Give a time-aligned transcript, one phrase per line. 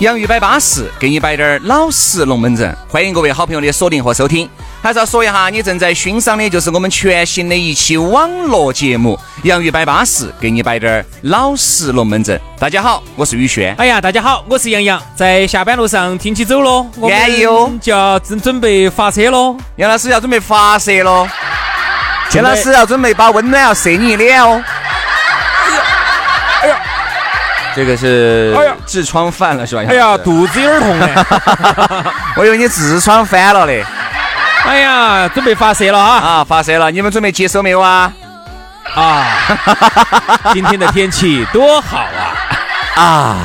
[0.00, 2.76] 洋芋摆巴适，给你摆点儿老实龙门阵。
[2.86, 4.46] 欢迎各位好朋友的锁定和收听。
[4.82, 12.38] 还是要说一下，你正在欣赏的就是我们全新的一期网络节目《洋芋摆巴适》，给你摆点儿老实龙门阵。
[12.58, 13.74] 大家好，我是宇轩。
[13.76, 15.02] 哎呀，大家好，我是杨洋。
[15.16, 19.56] 在下班路上听起走喽，安逸哦，就要准准备发车喽。
[19.76, 21.26] 杨老师要准备发射喽，
[22.34, 24.62] 杨老师要准备把温暖要射你脸哦。
[27.76, 29.82] 这个是痔疮犯了是吧？
[29.86, 31.14] 哎呀，肚子有点痛哎，
[32.36, 33.84] 我以为你痔疮犯了嘞。
[34.64, 36.16] 哎呀，准备发射了啊！
[36.16, 38.10] 啊，发射了，你们准备接收没有啊？
[38.94, 39.26] 啊，
[40.54, 42.06] 今天的天气多好
[42.96, 42.96] 啊！
[42.96, 43.36] 啊，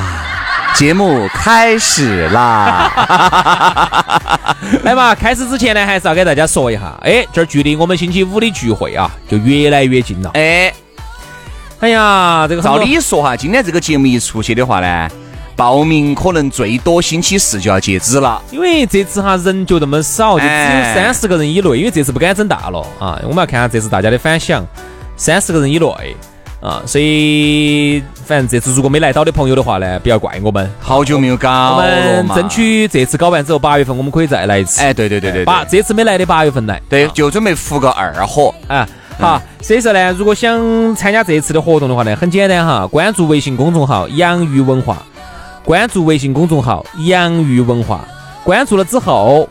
[0.75, 2.89] 节目开始啦！
[4.83, 10.31] 来嘛，开始之前呢，还是要给大家说一下，哎，这儿距离我们星期五的聚会啊，就越来越近了。
[10.35, 10.71] 哎。
[11.81, 15.09] 哎呀，这个照理说哈，今天这个节目一出去的话呢，
[15.55, 18.39] 报名可能最多星期四就要截止了。
[18.51, 21.75] 因为这次哈人就那么少，就只有三十个人以内。
[21.75, 24.63] 因为这次不敢整大了啊，我们要看下这次大家的反响，
[25.17, 26.15] 三十个人以内
[26.61, 26.83] 啊。
[26.85, 30.71] 所以反正这次如果没来到的朋友的话呢，不要怪我们。
[30.79, 34.79] 好久没有搞我们争取这次搞完之后，八月份我们可以再来一次。
[34.81, 38.87] 哎，对对对对，八这次没来的八月份来，对，就准备复个二货啊。
[39.21, 44.97] 好，所以说呢，如果想参加这次的活动的话呢，很简单哈，关注微信公众号“养鱼文化”，
[45.63, 48.03] 关注微信公众号“养鱼文化”，
[48.43, 49.47] 关注了之后，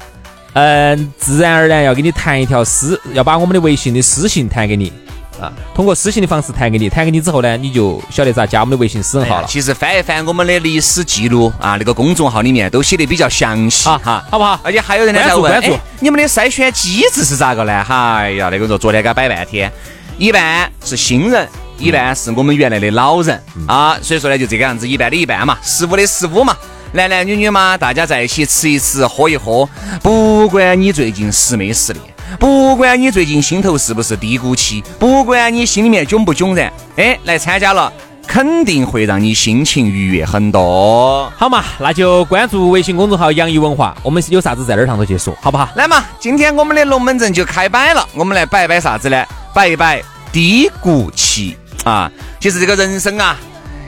[0.54, 4.92] 嗯，自然而然要给你弹一条私，要把我们的微信的私信弹给你。
[5.40, 9.46] 啊，通过私信的方式弹给你，弹给你之后呢，你就晓得咋加我们的微信私人号了。
[9.48, 14.60] 其实翻一翻我们的历史记录啊，那个公众号里面都写的比较详细哈，好不好？
[14.62, 17.84] 而且还有人呢在问，关注你们的筛选机制是咋个呢？
[17.88, 19.72] 哎呀，那个说昨天给他摆半天，
[20.18, 21.48] 一半是新人，
[21.78, 23.42] 一半是我们原来的老人。
[23.66, 26.56] 啊，所以说呢就这个样子，一半的一半嘛，十五的十五嘛，
[26.92, 29.68] 男男女女嘛，大家在一起吃一吃，喝一喝，
[30.02, 32.04] 不管你最近失没失恋。
[32.38, 37.92] 不管你最近心头是不是低谷期，不管你心里面囧不囧然，哎，来参加了，
[38.26, 41.32] 肯定会让你心情愉悦很多。
[41.36, 45.68] 好嘛，那就关注微信公众号“洋溢文化”，我们有啥子在那儿上头去说，好不好？
[45.76, 49.24] 来嘛，今天我们的龙门阵就开摆了，我们来摆摆啥子呢？
[49.54, 50.02] 摆一摆
[50.32, 52.10] 低谷期啊。
[52.40, 53.36] 其实这个人生啊。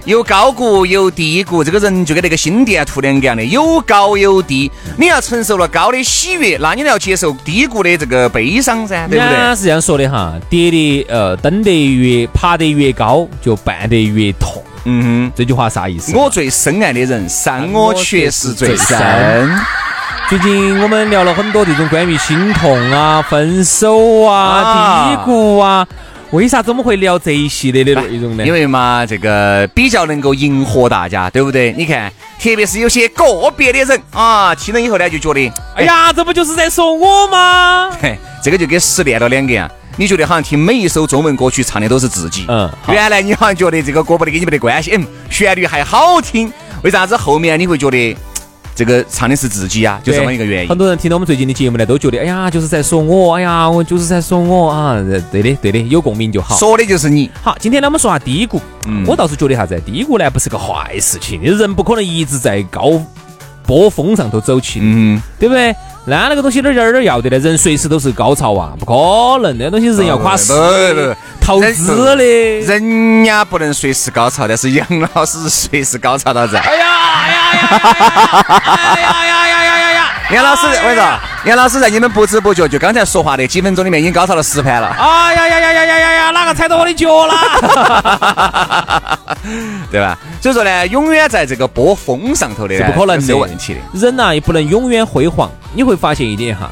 [0.04, 4.68] 有高谷有低谷，这个人就跟那个心电图两个样的，有高有低。
[4.96, 9.54] 你要承受了高的喜悦，那你要接受低谷的这个悲伤噻，对不对？
[9.54, 14.60] 是这样说的哈，跌的呃，登得越爬得越高，就绊得越痛。
[14.84, 16.16] 嗯哼，这句话啥意思？
[16.16, 18.98] 我最深爱的人，伤我却是最深。
[20.28, 25.86] 最近我们聊了很多这种关于心痛啊、分手啊、低谷啊。
[26.32, 28.46] 为啥子我们会聊这一系列的内容呢？
[28.46, 31.74] 因为嘛，这个比较能够迎合大家，对不对？
[31.76, 32.10] 你看，
[32.40, 37.90] 特别是有些个别的人啊，听了以后呢，就觉得，哎呀，这不就是在说我吗？
[38.00, 39.70] 嘿，这个就跟失恋了两个样。
[39.98, 46.50] 你觉得好像听每一首中文歌曲唱的都是自己，嗯，原来你好像觉得这个歌不得跟你没得关系，嗯，旋律还好听，
[46.82, 48.16] 为啥子后面你会觉得？
[48.74, 50.68] 这个唱的是自己呀，就这么一个原因。
[50.68, 54.96] 很多人听到我们最近的节目呢，都觉得，哎呀，就是在说我，哎呀，我就是在说我啊。
[55.30, 56.56] 对的，对的，有共鸣就好。
[56.56, 57.30] 说的就是你。
[57.42, 58.60] 好，今天呢，我们说下低谷。
[58.86, 59.04] 嗯。
[59.06, 61.42] 我倒是觉得啥子，低谷呢不是个坏事情。
[61.42, 62.90] 人不可能一直在高
[63.66, 65.74] 波峰上头走起，嗯，对不对？
[66.04, 67.38] 那那个东西哪儿哪儿要得呢？
[67.38, 69.56] 人随时都是高潮啊，不可能。
[69.56, 70.52] 那东西人要垮死，
[71.40, 72.24] 投资的。
[72.24, 74.84] 人家不能随时高潮，但是杨
[75.14, 76.58] 老师随时高潮到在。
[76.58, 76.86] 哎呀，
[77.22, 80.08] 哎呀，呀，哎呀，呀呀呀呀呀！
[80.30, 84.88] 杨老师，我跟你说，杨老师在你们不知不觉就刚才说话的几分钟里面已经高潮了十盘了。
[84.88, 86.30] 哎呀呀呀呀呀呀呀！
[86.30, 87.34] 哪个踩到我的脚了？
[89.90, 90.16] 对吧？
[90.40, 93.80] 所以说呢，永远在这个波峰上头的是不可能是有问题的。
[93.92, 95.50] 人呐，也不能永远辉煌。
[95.74, 96.70] 你会发现一点哈，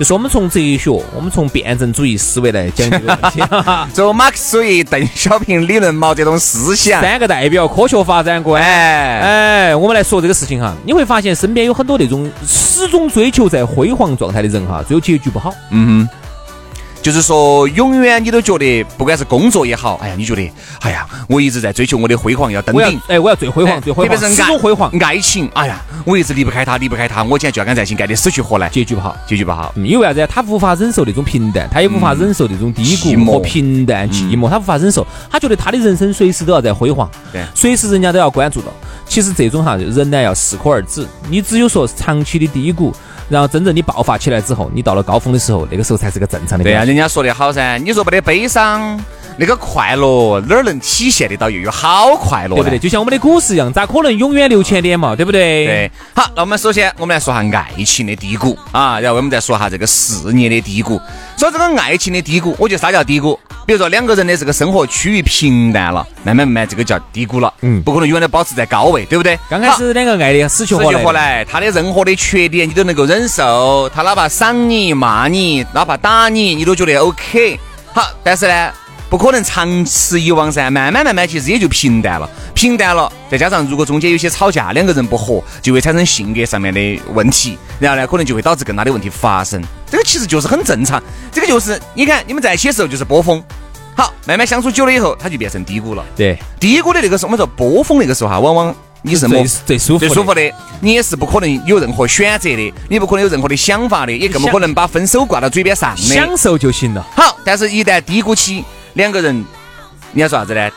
[0.00, 3.42] 就是我们从哲学，我们从辩证主义思维来讲这个问题。
[3.92, 8.62] 走马克思主义、邓小平理论、毛泽东思想，三个代表科学发展观。
[8.62, 15.52] 哎，哎，我们来说这个事情哈，你会发现身边有很多那种始终追求在辉煌状态的人哈，最后结局不好。
[15.70, 16.19] 嗯哼。
[17.02, 24.90] 就是说，永远你都觉得，不管是工作也好，哎呀，你觉得，哎呀，我一直在追求我的辉煌，要登顶，哎，我要最辉煌，最辉煌，始终辉煌。
[25.00, 29.72] 爱情，哎呀，我一直离不开他，离不开他，我今天就要跟在一起，爱得死去活来，结局不好，结局不好。
[29.76, 30.26] 因为啥子？
[30.30, 38.66] 他无法忍受那种平淡，他也无法忍受那种低谷和平淡、寂寞，他无法忍受，他觉得他的人生随时都要在辉煌，对，随时人家都要关注到。
[39.06, 42.92] 其实这种哈，人呢要适可而止，你只有说长期的低谷。
[43.28, 46.64] 然后真正你爆发起来之后，你到了高峰的时候，那个时候才是个正常的。
[46.64, 48.98] 对啊，人家说的好噻，你说没得悲伤，
[49.36, 52.56] 那个快乐哪儿能体现得到又有好快乐？
[52.56, 52.78] 对不对？
[52.80, 55.14] 就像我们的股市一样，咋可能永远六千点嘛？
[55.14, 55.66] 对不对？
[55.66, 55.90] 对。
[56.14, 61.00] 好，那我们首先我们来说下爱情的低谷啊，然后我们再说下这个事业的低谷。
[61.38, 63.38] 说这个爱情的低谷，我觉得啥叫低谷？
[63.70, 67.54] 比如说两个人的这个生活趋于平淡了，慢慢慢慢这个叫低谷了。
[67.60, 69.38] 嗯，不可能永远的保持在高位，对不对？
[69.48, 77.60] 刚开始两个爱的死去活来，他的任何的缺点你都能够忍受，他哪怕赏你、骂你，哪怕打你，你都觉得 OK。
[77.94, 78.72] 好，但是呢。
[79.10, 89.60] 不可能长此以往噻，慢慢慢慢其实也就平淡了，平淡了，再加上如果中间有些吵架，两个人不和，就会产生性格上面的问题，然后呢，可能就会导致更大的问题发生。
[89.90, 91.02] 这个其实就是很正常，
[91.32, 93.42] 这个就是你看你们在一起的时候就是波峰，
[93.96, 96.04] 好，慢慢相处久了以后，它就变成低谷了。
[96.14, 98.72] 对，低谷的那个时候，我们说波峰那个时候哈，往往
[99.02, 100.40] 你是最最舒服最舒服的，
[100.80, 107.04] 你也是不可能有任何选择的，你不可能有任何的想法的，也更不可能把分手挂到嘴边上的，享受就行了。
[107.16, 108.64] 好，但是一旦低谷期。
[109.00, 109.34] 两个人，
[110.12, 110.68] 你要说啥子呢？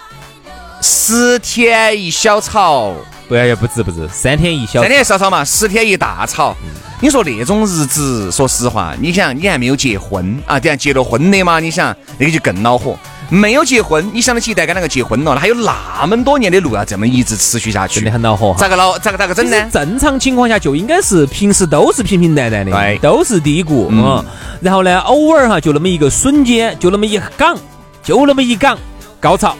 [0.81, 2.93] 十天一小吵，
[3.27, 6.55] 不要也不止不止，三天一小三天一小吵嘛，十天一大吵。
[7.01, 10.57] 你说那种日子，说实话，你想你还没有结婚啊？
[10.57, 11.59] 等下结了婚的嘛？
[11.59, 12.97] 你想那个就更恼火。
[13.29, 18.55] 没有结婚，你想得起，但跟那个结婚了，还有那么多年的路要这么一直持续下去，真的很恼火。
[18.57, 18.97] 咋个恼？
[18.99, 19.69] 咋个咋个整呢？
[19.69, 24.23] 正常情况下就应该是平时都是平平淡淡的，对，都是低谷，嗯。
[24.61, 27.57] 然后呢，偶尔哈，就那么一个瞬间，就那么一岗。
[28.03, 28.77] 就那么一岗，
[29.19, 29.55] 高潮，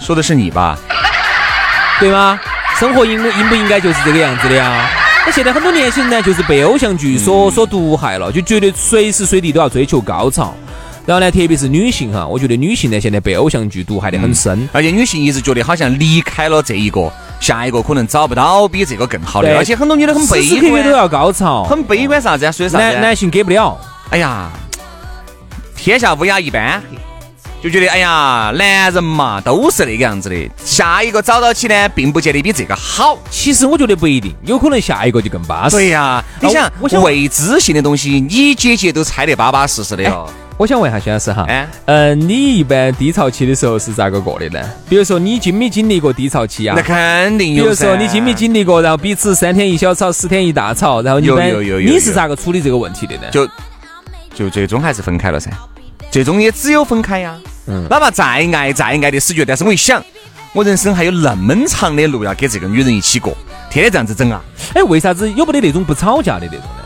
[0.00, 0.78] 说的是你吧？
[2.00, 2.40] 对吗？
[2.78, 4.88] 生活应应不应该就是这个样子的呀？
[5.24, 10.54] 那现在很多年轻人呢，就是被偶像剧所所毒害了，就觉得随时随地都要追求高潮。
[11.06, 17.10] 然后呢，特别是女性哈，我觉得女性呢现在被偶像剧毒害得很深，而且女性一直觉得好像离开了这一个，
[17.40, 19.56] 下一个可能找不到比这个更好的。
[19.56, 22.52] 而且很多女的很悲观，都要高潮，很悲观啥子啊？
[22.52, 22.84] 所以啥子？
[22.84, 23.78] 男男性给不了。
[24.10, 24.50] 哎呀，
[25.76, 26.98] 天下乌鸦一般黑。
[27.62, 33.18] 就觉得哎呀，男人嘛都是那个样子的，下一个找到起呢，并不见得比这个好。
[33.28, 35.76] 其实我觉得不一定，有可能下一个就更巴适。
[35.76, 36.70] 对呀，你想
[37.02, 40.30] 未知性的东西，你姐姐都猜得巴巴适适的了。
[40.58, 41.44] 我想问一下薛老师哈，
[41.86, 44.60] 嗯，你一般低潮期的时候是咋个过的呢？
[44.88, 46.74] 比如说你经没经历过低潮期啊？
[46.76, 47.64] 那肯定有。
[47.64, 51.50] 比如说你经没经历过，然后彼此三天一小吵，十天一大吵，然后你般
[51.80, 53.22] 你是咋个处理这个问题的呢？
[53.30, 53.46] 就
[54.34, 55.50] 就最终还是分开了噻。
[56.10, 57.36] 最终也只有分开呀，
[57.66, 60.02] 嗯，哪怕再爱再爱的死绝，但是我一想，
[60.52, 63.36] 我人生还有那么长的路要跟这个女人一起过，
[63.70, 64.40] 天天这样子整啊，
[64.74, 66.82] 哎，为啥子有没得那种不吵架的那种呢？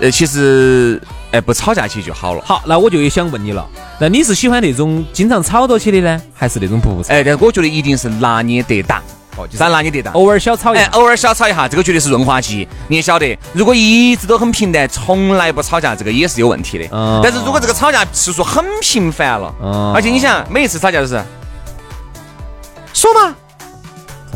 [0.00, 1.00] 呃，其实，
[1.32, 2.42] 哎，不吵架其实就好了。
[2.44, 3.66] 好，那我就也想问你了，
[3.98, 7.12] 那你是喜欢那种经常吵到起的呢，还是那种不吵？
[7.12, 9.02] 哎，但我觉得一定是拿捏得当。
[9.46, 10.12] 咋拿你得当？
[10.14, 12.66] 偶尔小吵一下，偶尔小吵一下，这个绝对是润滑剂。
[12.88, 16.88] 你也晓得，如果一直都很平淡，从来不吵架，这个也是有问题的。
[16.90, 17.20] 嗯。
[17.22, 21.22] 但是如果这个吵架次数很频繁了，嗯，而且你想，每一次吵架都是
[22.92, 23.34] 说嘛，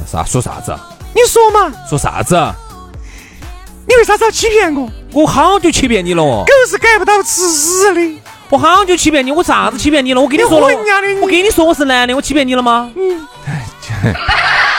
[0.07, 0.77] 啥说啥子？
[1.15, 2.37] 你说嘛，说啥子？
[3.87, 4.89] 你为啥子要欺骗我？
[5.13, 6.45] 我好久欺骗你了哦。
[6.47, 8.21] 狗是改不到吃屎的。
[8.49, 10.21] 我好久欺骗你，我啥子欺骗你了？
[10.21, 10.77] 我跟你说了，
[11.21, 12.91] 我跟你说我是男的，我欺骗你了吗？
[12.95, 13.27] 嗯。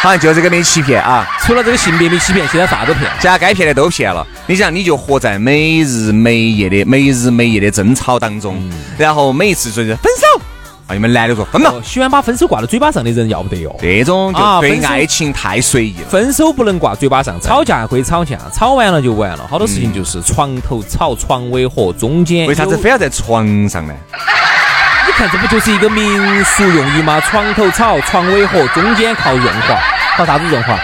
[0.03, 4.27] 好像就这个没欺骗啊，除了这个性别没欺骗，其他啥都骗，其他该骗的都骗了。
[4.45, 8.61] 你想，你就活在每日每夜的每日每夜的争吵当中，
[8.97, 10.41] 然后每一次说是分手，
[10.87, 13.73] 啊，你们男的说分了，喜欢把分手挂在嘴巴上的人要不得哟。
[13.79, 16.09] 这种就对爱情太随意了。
[16.09, 19.47] 分手不能挂嘴巴上，吵架归吵架，吵完了就完了。
[19.49, 23.93] 好多事情就是床头吵，床尾和，中间为啥子非要在床上呢？
[25.05, 27.21] 你看，这不就是一个民俗用语吗？
[27.29, 29.77] 床头吵，床尾和，中间靠润滑，
[30.17, 30.75] 靠啥子润滑？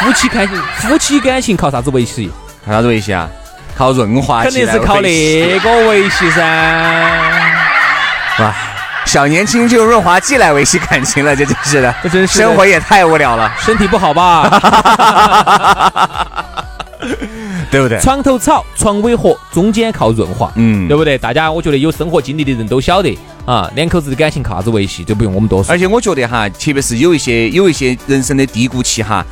[0.00, 2.30] 夫妻感情，夫妻感情靠啥子维系？
[2.66, 3.28] 靠啥子维系啊？
[3.76, 6.42] 靠润滑肯定是靠那个维系噻。
[8.38, 8.52] 哇，
[9.04, 13.52] 小年轻就用润滑剂来维系感情了，这真是的，这真是生活也太无聊了。
[13.58, 14.48] 身体不好吧？
[17.70, 17.98] 对不对？
[18.00, 21.18] 床头吵，床尾和，中间靠润滑，嗯对不对？
[21.18, 25.78] 大家我觉得有生活经历的人都晓得啊，两口子的感情靠啥子维系，就不用我们多说而。
[25.78, 29.24] 且我觉得哈，特别是有一些有一些人生的低谷期哈，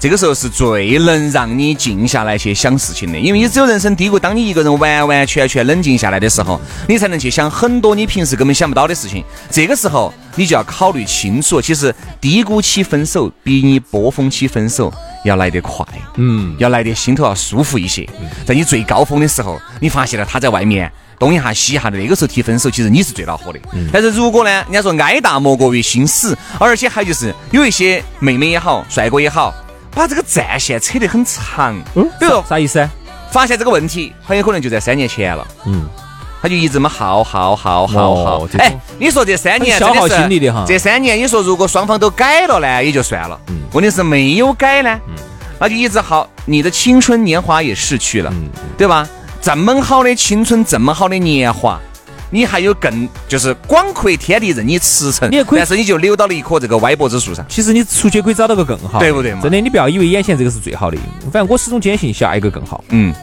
[0.00, 9.24] 这个时候是最能让你静下来去想事情的，因为你只有人生低谷，当你一个人完完全全冷静下来的时候，你才能去想很多你平时根本想不到的事情。
[9.50, 14.92] 这个时候你就要考虑清楚，其实低谷期分手比你波峰期分手
[15.24, 15.84] 要来得快，
[16.16, 18.08] 嗯，要来得心头要舒服一些。
[18.46, 20.90] 在你最高峰的时候，你发现了他在外面。
[21.18, 23.58] 东一下西一下的，那个时候提分手，其实你是最恼火的。
[23.92, 29.52] 但是如果呢，人家说挨打莫过于心死，而且还就是有一些妹妹也好，帅哥也好，
[29.98, 31.76] 把这个战线扯得很长。
[31.94, 32.88] 嗯，比如说啥意思啊？
[33.30, 35.46] 发现这个问题，很有可能就在三年前了。
[35.66, 35.86] 嗯，
[36.40, 43.38] 他就一直这么耗耗耗耗耗哎，你说这三年消耗心力的哈这三年你说如果双方都改了呢，也就算了。
[43.48, 44.98] 嗯问题是没有改呢，
[45.58, 48.32] 那就一直耗，你的青春年华也逝去了，
[48.78, 49.06] 对吧？
[49.42, 51.78] 这么好的青春，这么好的年华。
[52.30, 57.44] 你还有更就是广阔天地任你驰骋，你也可以但是你就留到了一棵这个歪脖子树上。
[57.48, 59.40] 其实你出去可以找到个更好，对不对嘛？
[59.42, 60.98] 真的，你不要以为眼前这个是最好的，
[61.32, 62.84] 反正我始终坚信下一个更好。
[62.90, 63.14] 嗯，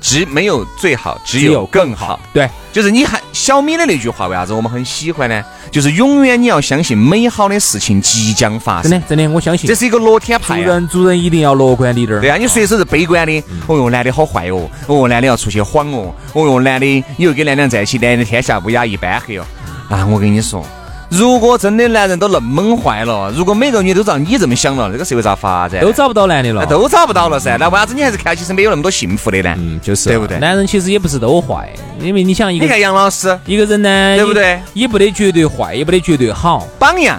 [0.00, 2.18] 只没有最好，只有更好。
[2.32, 5.42] 对，就是你还小米的那句话，为啥子我们很喜欢呢？
[5.70, 8.90] 就是永远你要相信美好的事情即将发生。
[8.90, 9.74] 真的真的，我相信这。
[9.74, 10.64] 是一个乐天派、啊。
[10.64, 12.20] 人做人一定要乐观一点儿。
[12.20, 13.44] 对啊，你随时是悲观的。
[13.66, 14.68] 哦哟，男的好坏哦。
[14.86, 16.14] 哦，男的要出去晃哦。
[16.32, 19.44] 哦哟，男的以后跟男的在一起，男的天下乌鸦一般黑哦。
[19.90, 20.64] 啊，我跟你说，
[21.10, 25.80] 如果真的男人都那么坏了，如果每个女的都照你这么想了，这个社会咋发展？
[25.80, 27.56] 都找不到男的了，那都找不到了噻。
[27.58, 29.54] 那为啥子你还是看起身边有那么多幸福的呢？
[29.56, 34.86] 嗯，就是对不对男人其实也不是都坏，因为你想一个你看杨老师一个人呢，对不对也？
[34.86, 36.66] 不得绝对坏，也不得绝对好。
[36.78, 37.18] 榜样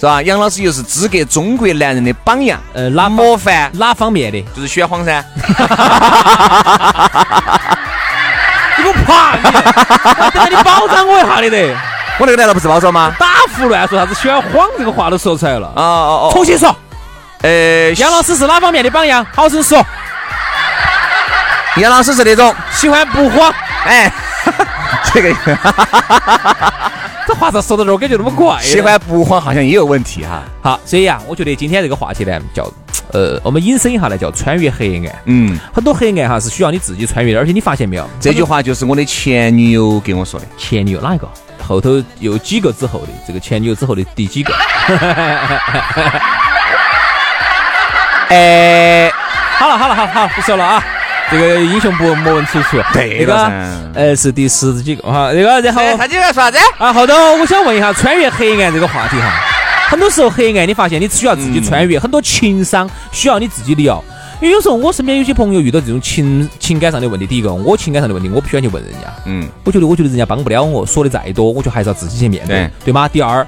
[0.00, 0.20] 是吧？
[0.22, 4.42] 杨老师又是资格中国男人的榜样，呃，哪方模范哪方面的？
[4.54, 5.24] 就是选谎噻。
[8.78, 9.36] 你给我爬！
[9.36, 11.76] 你我等下你保障我一下的得。
[12.18, 13.14] 我那个难道不是包装吗？
[13.18, 15.68] 打胡乱说啥子喜欢谎这个话都说出来了。
[15.76, 16.74] 哦哦哦，重新说，
[17.42, 19.24] 呃，杨老师是哪方面的榜样？
[19.32, 19.80] 好生说，
[21.76, 23.54] 杨老师是那种，喜欢不慌。
[23.84, 24.12] 哎，
[25.14, 25.32] 这个
[27.28, 28.60] 这话咋说到这儿，我感觉那么怪。
[28.60, 30.42] 喜欢不慌好像也有问题哈。
[30.60, 32.68] 好，所以啊、我觉得今天这个话题呢，叫
[33.12, 35.14] 呃，我们引申一下呢，叫穿越黑暗。
[35.26, 38.08] 嗯，很多黑暗哈是需要你自己穿越的，而且你发现没有？
[38.20, 40.46] 这句话就是我的前女友给我说的。
[40.58, 41.28] 前女友哪一个？
[41.68, 44.54] 后头有几个之后的这个前女友之后的第几个？
[48.30, 49.10] 哎，
[49.58, 50.82] 好了好了好了好了，不说了啊。
[51.30, 52.78] 这个英雄不莫问出处。
[52.94, 53.52] 对那个了噻
[53.94, 56.58] 呃是第十几个哈，那个然后哎他就要说啥子？
[56.78, 59.30] 啊后头我想问一下穿越黑暗这个话题哈，
[59.90, 64.02] 很多时候黑暗你发现你只需要自己穿越，很多情商需要你自己聊。
[64.40, 73.08] 因为有时候我身边有些朋友遇到这种情情感上的问题，第一个我情感上的问题我不喜欢去问人家，嗯，我觉得我觉得人家帮不了我，说的再多，我就还是要自己去面对对，对吗？
[73.08, 73.46] 第二。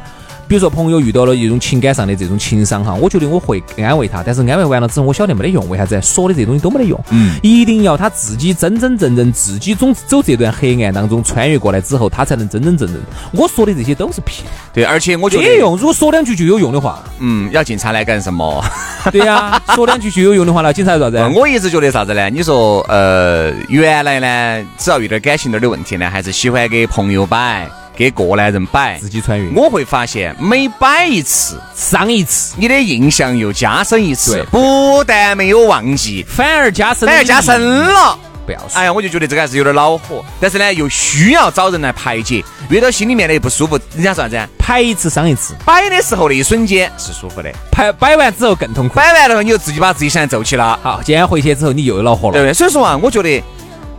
[0.51, 6.03] 比如说朋友遇到了一种情感上的这种情伤哈，我觉得我会安慰他，但是安慰完了之后，我晓得没得用，为啥子？
[6.03, 13.01] 说的这些东西都没得用，嗯，一定要他自己真真正正自己总走这段黑暗当中穿越过来之后，他才能真真正正。
[13.31, 14.43] 我说的这些都是屁，
[14.73, 15.77] 对，而且我觉得，没用。
[15.77, 18.61] 如果说两句就有用的话，嗯，要警察来干什么？
[19.13, 21.31] 对呀、说两句就有用的话，那警察做啥子？
[21.39, 22.29] 我一直觉得啥子呢？
[22.29, 29.09] 你说，呃，原来呢，只要遇到感情点的问题呢，还是喜欢给朋友摆，给过来人摆自。
[29.09, 38.19] 己穿越，我会发现，每摆一次，上一次你的印象又加深一次，不但没有忘记，反而加深，反而加深，了。
[38.47, 38.69] 不要说。
[38.75, 43.79] 哎呀，我就觉得这个还是有点恼火，但是呢，又需要找人来排解，越到心里面的不舒服。
[43.95, 44.49] 人家说啥子啊？
[44.59, 48.95] 排一次伤一次，摆的时候的一瞬间是舒服的，排摆完之后更痛苦。
[48.95, 52.35] 摆完了后你就自己把自己想揍起了，好，今天回去之后你又恼火了。
[52.35, 52.55] 对不对？
[52.55, 53.43] 所以说啊，我觉得，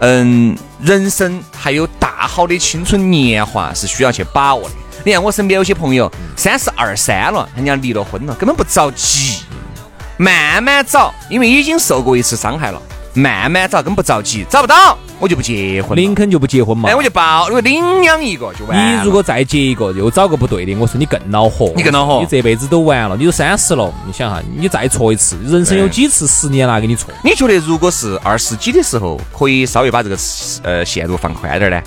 [0.02, 4.76] 嗯，人生还有大好的青春年华是需要去把握的。
[5.06, 9.44] 你看我身边有些朋友三十二三了，人家离了婚了，根本不着急，
[10.18, 12.82] 慢慢找，因为已经受过一次伤害了，
[13.14, 14.98] 慢慢找，根本不着急，找不到。
[15.22, 15.96] 我就不结婚。
[15.96, 16.90] 林肯就不结婚嘛。
[16.90, 19.00] 哎，我就抱，我领养一个就完了。
[19.00, 27.14] 你如果再结一个，又找个不对的，我说你更恼火，你更恼火你这辈子都完了，你都三十了，你想哈，你再错一次，人生有几次十年拿给你错？
[27.24, 30.18] 你觉得如果是二十几的时候，可以稍微把这个
[30.64, 31.82] 呃线路放宽点儿呢？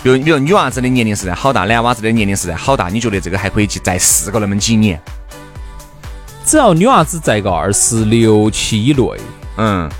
[0.00, 5.00] 比如，比如女娃子的年龄是在好大，男娃子的年龄是在好大，你觉得这个还可以去再试个那么几年？
[6.46, 9.02] 只要女娃子在个二十六七以内，
[9.56, 9.90] 嗯，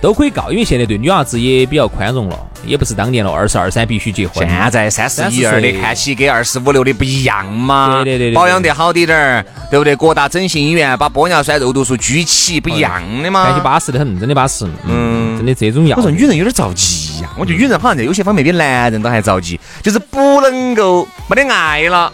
[0.00, 4.48] 都可以告，因为现在对女娃子也比较宽容了，也不是当年了，二十二三必须结婚。
[4.48, 8.02] 现在三十一30二的看起跟二十五六的不一样嘛？
[8.04, 9.96] 对对对对对保养得好滴点儿，对不对？
[9.96, 13.46] 各大整形医院把玻尿酸、肉毒素举起，不一样的嘛？
[13.46, 14.64] 看起巴适的很，真的巴适。
[14.84, 15.98] 嗯，嗯，真的这种样。
[15.98, 22.12] 我说女人有点着急呀，我觉得女人好像在有些方面比男人都还着急，就是不能够没得爱了，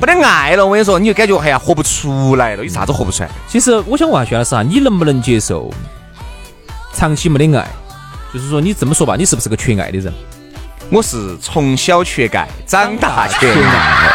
[0.00, 3.28] 没得爱了，我跟你说，你就感觉哎呀活不出来了，有啥子活不出来？
[3.48, 5.68] 其实我想问下薛老师啊，你能不能接受
[6.96, 7.68] 长期没得爱？
[8.32, 10.12] 就是说你这么说吧，你是不是个缺爱的人？
[10.90, 14.12] 我是从小缺钙，长大缺爱。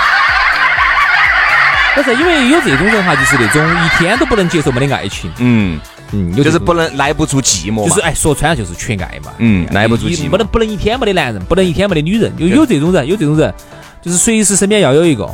[1.95, 5.79] 但是因为有这种人哈，就是那种一天都不能接受没得爱情，嗯
[6.11, 9.31] 嗯，有就是不能耐不住寂寞嘛，就是哎，说穿了就是缺爱嘛。
[9.39, 13.53] 嗯耐不住寂寞不能不能一天没得男人，不能一天没得女人，有有这种人，有这种人，
[14.01, 15.29] 就是随时身边要有一个，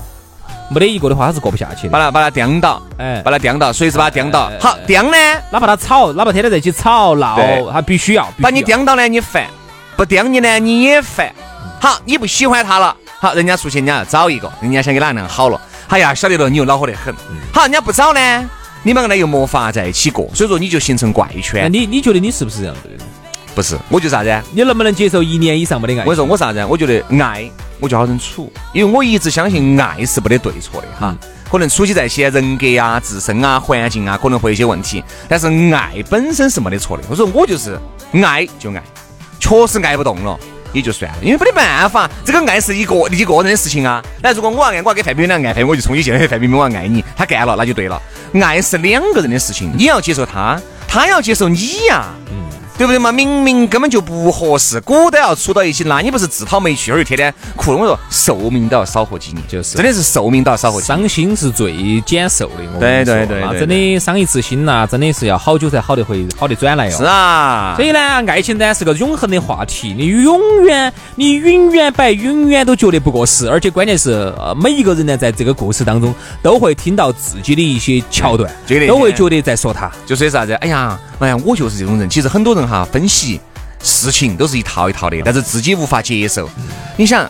[0.70, 1.90] 没得一个的话他是过不下去的。
[1.90, 4.58] 把他把他刁到，哎把他刁到，随时把他刁到哎。
[4.60, 5.18] 好，刁呢，
[5.52, 7.38] 哪怕他吵，哪怕天天在一起吵闹，
[7.72, 8.62] 他必须要把你。
[8.62, 9.46] 必须要刁到呢你烦，
[9.96, 11.34] 不刁你呢你也烦。
[11.80, 17.14] 好，你不喜欢他了，好，人家出去人家要找一个，人家想给哪样好了，哎呀，晓得了你又恼火得很。
[17.54, 18.50] 好，人家不找呢，
[18.84, 21.72] 你们两个呢又没法在一起过，所以说你就形成怪那圈。
[21.72, 23.00] 你你觉得你是不是这样子的人？
[23.56, 24.42] 不是，我就啥子？
[24.52, 26.00] 你能不能接受一年以上没得爱？
[26.00, 26.66] 我跟你说我啥子？
[26.66, 31.16] 我觉得爱我就好生处，因为我一直相信爱是没得对错的哈。
[31.50, 37.04] 可能处起在些人格啊、自身啊、环境啊，可能会有些问题，但是爱本身是没得错的。
[37.10, 37.80] 我说我就是
[38.24, 38.84] 爱就爱，
[39.40, 40.38] 确实爱不动了。
[40.74, 44.04] 也就算了，因为没得办法，这个爱是一个一个人的事情啊。
[44.22, 48.00] 那如果我要爱，我要给范冰冰爱，范冰冰我就冲起去了，范冰冰我要爱你，他干了那就对了。
[48.34, 52.08] 爱是两个人的事情，你要接受他，他要接受你呀。
[52.78, 53.12] 对不对嘛？
[53.12, 57.72] 明明根本就不合适，果都要处到一起，那你不是自讨没趣，而又天天哭？
[57.72, 60.80] 我说寿命都要少活几年，就是真的是寿命都要少活。
[60.80, 66.98] 伤心是最减寿的，我对跟你说对对真的伤一次心呐，真的是要好久才好得回，好得转来哦。
[66.98, 78.52] 是啊所，以呢，爱情呢是个永恒的话题，你永远，你永远摆，永远都觉得不过时，而且关键是，呃，每一个人呢，在这个故事当中都会听到自己的一些桥段，
[78.88, 79.92] 都会觉得在说他。
[80.06, 80.54] 就说啥子？
[80.56, 82.08] 哎呀，哎呀，我就是这种人。
[82.10, 83.40] 其实很多人哈分析
[83.82, 86.50] 事情都是一套一套的，但是自己无法接受。
[86.96, 87.30] 你想，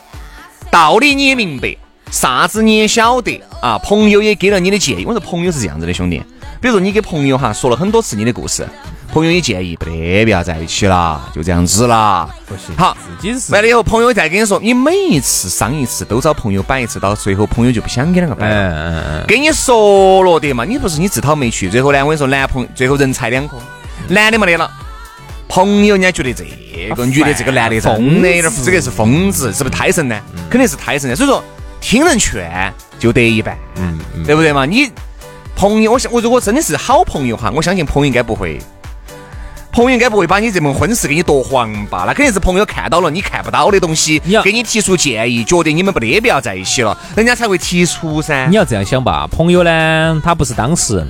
[0.72, 1.76] 道理你也明白，
[2.12, 5.06] 啥子你也晓得啊，朋友也给了你的建议。
[5.06, 6.22] 我说朋友是这样子的，兄弟，
[6.60, 8.68] 比如说你给朋友哈说了很多次你的故事，
[9.12, 12.30] 朋友也建议不得不要在一起了，就这样子了。
[12.46, 18.56] 不行好，自己是完了以后，朋友再跟你说，你每一次伤一次都找朋友摆一次，到最后朋友就不想跟两个摆了。
[18.56, 23.60] 嗯嗯嗯，跟你说了的嘛，你不是你自讨没趣，最后呢，我跟你说，男朋友最后人财两空，
[24.08, 24.72] 男的没得了，
[25.48, 26.44] 朋友人家觉得这
[26.96, 30.20] 个女的这个男的疯的有点，这个是疯子，是不是胎神呢？
[30.50, 31.44] 肯定是胎神的，所以说
[31.80, 34.66] 听人劝就得一半，嗯嗯对不对嘛？
[34.66, 34.92] 你
[35.56, 38.60] 朋友，我想我如果真的是好朋友哈，我相信朋友应该不会。
[39.70, 42.04] 朋友应该不会把你这门婚事给你夺黄吧？
[42.08, 48.56] 那肯定是朋友看到了你看不到的东西给你提出建议，觉得你们不得必要在一起了，人家才会提出噻你。
[48.56, 51.08] 要这样想吧，朋友呢，他不是当事人，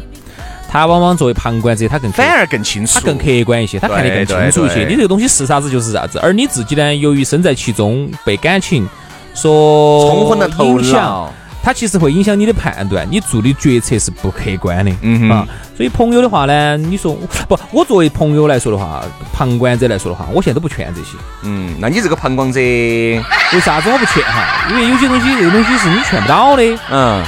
[0.77, 4.85] 他往往作为旁观者，他更反而更清楚，他更客观一些，他看得更清楚一些。
[4.85, 8.87] 你这个东西是啥子就是啥子，而你自己呢，由于身在其中，被感情
[9.33, 11.33] 所冲昏了头脑。
[11.63, 14.91] 它其实会影响你的判断，你做的决策是不客观的。
[15.01, 17.13] 嗯哼啊，所以朋友的话呢，你说
[17.49, 21.17] 不，我作为朋友来说的话，旁观者来说的话，我现在都不劝这些。
[21.41, 24.69] 嗯，那你这个旁观者，为啥子我不劝哈？
[24.69, 26.63] 因为有些东西，这个东西是你劝不到的。
[26.89, 27.21] 嗯，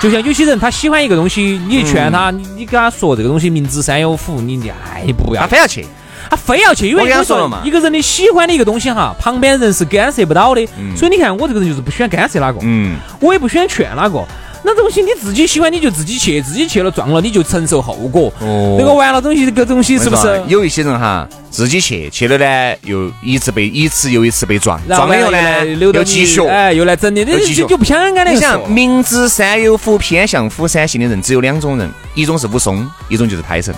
[0.00, 5.42] 就像有些人他喜欢一个东西，你劝他，你你跟他说这个东西明知山有虎，你爱不要。
[5.42, 5.86] 他，非要去，
[6.30, 7.62] 他非要去，因为我跟他我说了嘛。
[7.64, 10.66] 一个人的喜欢的一个东西哈，旁边人是干涉不到的。
[10.94, 14.22] 所以你看我这个人就是不喜欢干涉哪个，嗯，我也不喜欢劝哪个。
[14.68, 18.32] 那东西你自己喜欢你就自己去，自己去了撞了你就承受后果。
[18.40, 20.42] 哦那个完了东西，这个东西是不是？
[20.48, 26.44] 有一些人哈，自己去去了呢，又一次被一次又一次被撞，撞了以后呢，又继续。
[26.48, 33.72] 哎，又来整你，你就就不想跟那你想，明知山有虎，偏向虎山行的人只有两种人，一种是武松，一种就是胎神。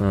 [0.00, 0.10] 嗯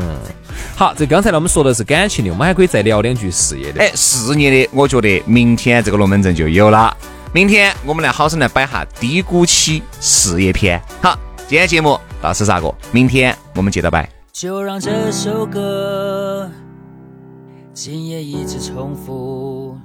[0.76, 3.82] 好，这刚才呢我们说的是感情的，我们还可以再聊两句事业的。
[3.82, 6.96] 哎，事业的，我觉得明天这个龙门阵就有了。
[7.34, 10.78] 明天我们来好生来摆下低谷期事业篇。
[11.02, 11.18] 好，
[11.48, 14.10] 今天节目到此咋过，明天我们接着摆。
[14.34, 16.52] 就让这首歌
[17.74, 19.78] 今夜一直重复。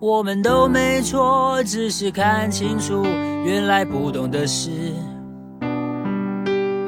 [0.00, 3.04] 我们都没错，只是看清楚，
[3.44, 4.70] 原来不懂的事，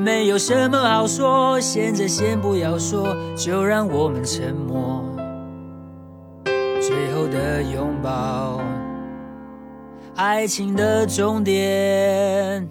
[0.02, 1.60] 没有什么好说。
[1.60, 5.04] 现在先不要说，就让我们沉默。
[6.80, 8.60] 最后的拥抱，
[10.22, 12.68] 爱情的终点。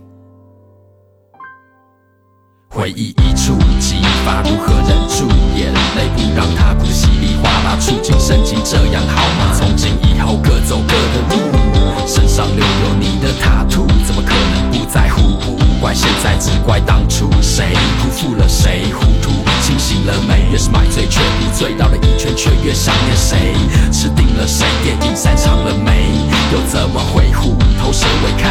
[2.69, 7.75] 回忆一触即发，如何忍住眼泪，不让它哭得稀里哗啦？
[7.81, 9.51] 触景生情，这样好吗？
[9.55, 9.98] 从今
[10.29, 15.39] 走各走各的路，身上留有你的塔图，怎么可能不在乎？
[15.39, 19.31] 不怪现在，只怪当初谁辜负了谁，糊涂
[19.63, 20.51] 清醒了没？
[20.51, 23.55] 越是买醉却不醉绕了一圈，却越想念谁？
[23.91, 24.67] 吃定了谁？
[24.83, 26.11] 电影散场了没？
[26.53, 28.31] 又怎么会虎头蛇尾？
[28.39, 28.48] 看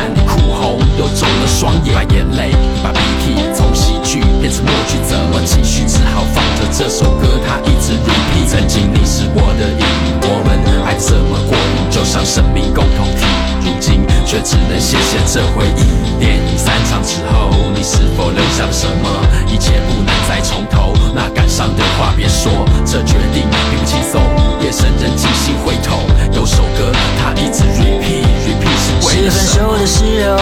[15.31, 16.19] 这回忆。
[16.19, 19.09] 电影散场之后，你是否留下了什么？
[19.47, 22.51] 一切不能再从头，那感伤的话别说，
[22.85, 24.21] 这决定并不轻松。
[24.63, 26.01] 夜深人静心回头，
[26.33, 26.91] 有首歌
[27.21, 29.77] 它一直 repeat repeat 是为了什么？
[29.77, 29.99] 手的时
[30.31, 30.39] 候，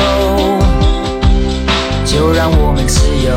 [2.05, 3.35] 就让我们自由。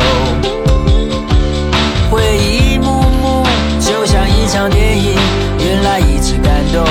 [2.12, 3.44] 回忆一幕幕，
[3.80, 5.18] 就像一场电影，
[5.60, 6.86] 原来一直感动。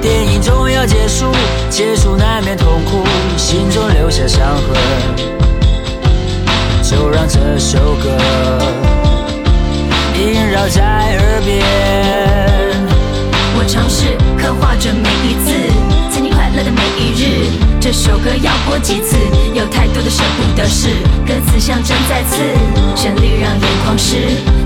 [0.00, 1.26] 电影终要结束，
[1.72, 3.02] 结束难免痛苦，
[3.38, 4.76] 心中留下伤痕。
[6.82, 8.10] 就让这首歌
[10.14, 10.82] 萦绕在
[11.16, 11.64] 耳边。
[13.56, 15.50] 我尝试刻画着每一次，
[16.12, 17.71] 曾经快乐的每一日。
[17.82, 19.16] 这首歌要播几次？
[19.52, 20.86] 有太多的舍不得事，
[21.26, 22.36] 歌词像针在刺，
[22.94, 24.18] 旋律让眼眶湿。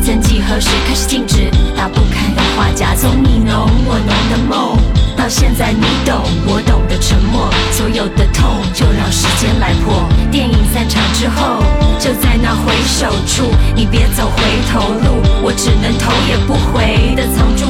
[0.05, 4.77] 曾几何时开始静止，打不开的画夹，从你浓我浓的梦，
[5.17, 6.15] 到现在你懂
[6.47, 10.07] 我懂的沉默，所有的痛就让时间来破。
[10.31, 11.65] 电影散场之后，
[11.99, 17.65] 就在那回首处，你别走回头路，我只能头也不回的藏住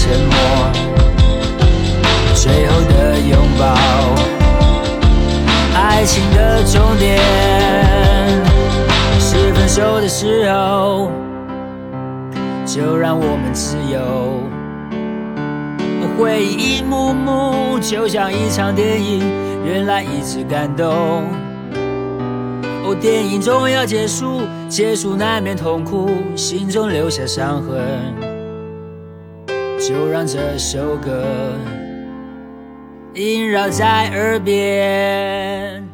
[0.00, 0.34] 沉默。
[2.34, 3.64] 最后的拥抱，
[5.74, 7.20] 爱情的终点
[9.20, 11.10] 是分手的时候。
[12.64, 14.40] 就让我们自由。
[16.16, 19.20] 回忆一幕幕，就像一场电影，
[19.66, 21.24] 原来一直感动。
[22.84, 28.29] 哦，电影终要结束，结束难免痛苦，心中留下伤痕。
[29.80, 31.24] 就让这首歌
[33.14, 35.89] 萦绕在耳边。